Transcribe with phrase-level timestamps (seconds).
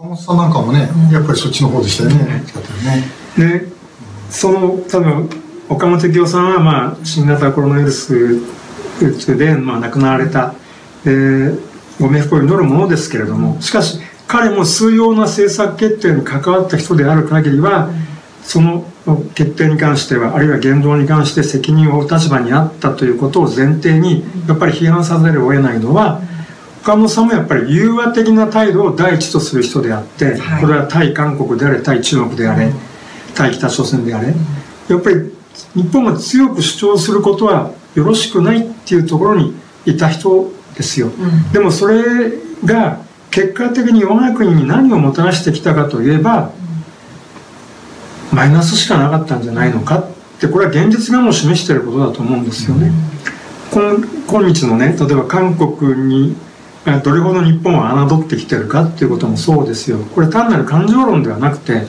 [0.00, 2.42] 岡本さんなんかもね、やっぱりそっちの方でしたよね。
[3.36, 3.66] で、
[4.30, 5.28] その、多分、
[5.68, 8.40] 岡本清さんは、まあ、新型コロナウイルス
[9.36, 10.54] で、まあ、亡くなられた、
[11.04, 11.60] えー、
[12.00, 17.90] ご冥福を祈るものですけれども、しかし、彼も数要な政策決定に関わった人である限りは、
[18.42, 18.86] その
[19.34, 26.22] 決定に関しては、あるいは言動に関して責任を負う立場にあったということを前提に、やっぱり批判さざるを得ないのは、
[26.82, 32.72] 岡本さんもやっぱり融和的な態度を第一とする人であって、これは対韓国であれ、対中国であれ、
[33.34, 34.34] 対北朝鮮であれ、
[34.88, 35.30] やっぱり
[35.74, 39.54] 日本が強く主張することはよろしくないっていうところに
[39.84, 41.10] いた人ですよ。
[41.52, 42.02] でもそれ
[42.64, 42.98] が
[43.30, 46.50] 結果的に我が国に何をもたらしてきたかといえば、
[48.32, 50.06] マイナスしかなかったんじゃないのかっ
[50.40, 52.90] てこれは現実がもう示していることだと思うんですよね。
[53.70, 56.36] 今今日のね例えば韓国に
[56.84, 59.98] どれほど日本は侮ってきてるかっていうこともそうですよ。
[59.98, 61.82] これ単なる感情論ではなくて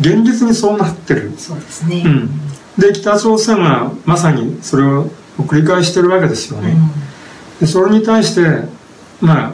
[0.00, 1.32] 現実にそうなってる。
[1.38, 2.30] そうですね、うん、
[2.76, 8.68] で北朝鮮はまさにそれを繰り返してるわけですよね、うん、でそれに対して
[9.20, 9.52] まあ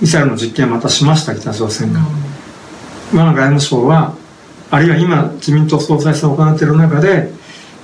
[0.00, 4.14] ミサイルの実験またしました北朝鮮が、うん、我が外務省は
[4.70, 7.30] あるいは今自民党総裁選を行っている中で、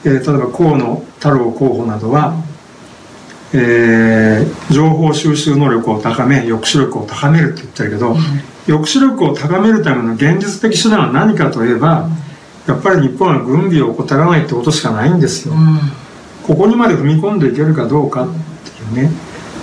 [0.05, 2.35] えー、例えば河野太郎候補などは、
[3.53, 8.17] えー、情報収集能力を高め抑止力を高めるって言ってるけど、うん、
[8.67, 12.09] 抑止力を高めるための現実的手段は何かといえば、
[12.67, 15.79] やっぱり日本は軍備を怠らないってことしかないんですよ、うん、
[16.47, 19.11] ここにまで踏み込んでいけるかどうかっていうね、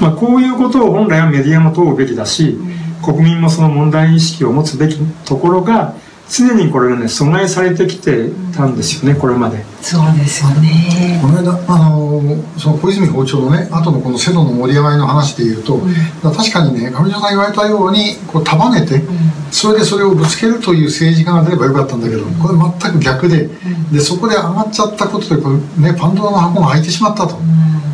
[0.02, 2.58] まあ、こういうことを本来はメディアも問うべきだし、
[3.04, 5.94] 国民もその問題意識を持つべきところが
[6.30, 9.64] 常にこれがね阻害されてきてたんですよね、これまで。
[9.82, 11.20] そうですよね。
[11.22, 12.22] この間あの
[12.58, 19.18] その小泉校長のね後のこの制度の盛り上がりの話でいうと、うん、確かにね上条さん言われたようにこう束ねて、うん、
[19.52, 23.50] それでそれをぶつけるという政治家が出ればよかったんだけど、うん、これ全く逆で,、
[23.92, 27.38] でそこで上がっちゃったことでこれ、ね、パンドラの箱が開いてしまったと。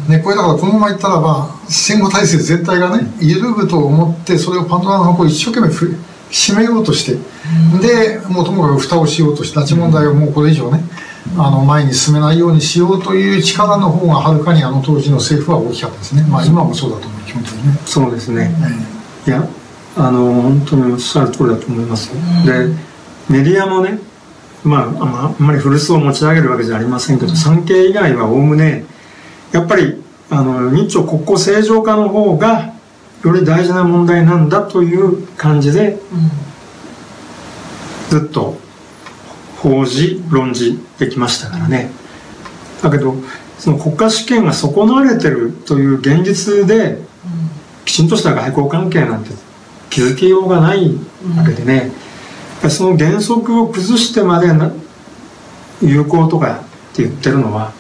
[0.08, 5.74] ね、これだからこのままいったらば戦後体制全体がね緩むと思ってそれをパンドラの箱を一生懸命
[6.34, 7.14] 閉めようとして、
[7.80, 10.84] でもうともかく蓋をしようとして拉致問題をもうこれ以上ね、
[11.38, 17.80] あの前に進めないようにしようという力の方がはるかにあの当時の政府は大きかったですね、まあ、今もそうだと思う基本的にね。
[17.86, 18.52] そうですね、
[19.28, 19.48] いや
[19.96, 22.12] あの本当におっしゃる通りだと思います。
[22.46, 22.68] で
[23.30, 24.00] メディアもね
[24.64, 28.86] まあ、あんまり古巣を持ち上げるわけじゃありませんけど産経以外はおおむね
[29.52, 32.73] やっぱりあの日朝国交正常化の方が
[33.24, 36.00] より大事な問題なんだという感じで、
[38.10, 38.58] ずっと
[39.58, 41.90] 報じ論じてきましたからね。
[42.82, 43.16] だけど
[43.58, 46.98] その国家主権が損なわれてるという現実で、
[47.86, 49.32] きちんとした外交関係なんて
[49.90, 50.94] 築きようがない
[51.38, 51.92] わけでね、
[52.70, 54.48] その原則を崩してまで
[55.82, 56.60] 有効とか
[56.92, 57.72] って言ってるのは、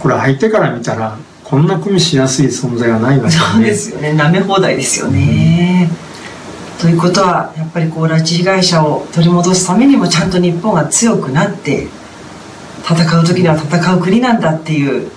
[0.00, 1.16] これ相手から見たら
[1.50, 4.12] こんな組しやすい存在はないわけ、ね、そうですよね。
[4.12, 5.90] 舐め放題ですよね、
[6.76, 11.88] うん、ということはやっぱりこう拉致被害者を取り戻すためにもちゃんと日本が強くなって
[12.84, 15.10] 戦う時には戦う国なんだっていう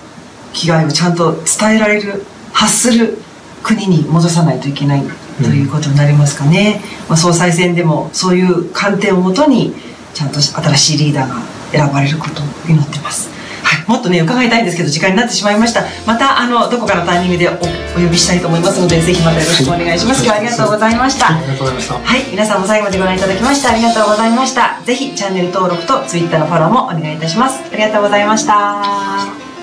[0.52, 3.16] 被害をちゃんと伝えられる発する
[3.62, 5.02] 国に戻さないといけない
[5.38, 9.72] ということになりますかね、うん、まあ、総裁選でもそういう観点をもとに
[10.14, 11.40] ちゃんと新しいリーダーが
[11.70, 13.33] 選ばれることを祈ってます
[13.86, 15.84] もっとね伺いたいんですけど時間になってしまいました。
[16.06, 17.52] またあのどこかのタイミングでお
[18.00, 21.36] 呼びしたいと思いますのでぜひまたよろしくお願いします、今日はありがとうございました。
[21.36, 21.94] ありがとうございました。
[21.94, 24.80] はい皆さんも最後までご覧いただきましてありがとうございました。
[24.84, 27.60] ぜひチャンネル登録とツイッターのフォローもお願いいたします。
[27.72, 29.53] ありがとうございました